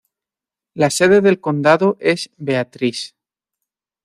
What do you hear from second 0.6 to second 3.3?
La sede del condado es Beatrice.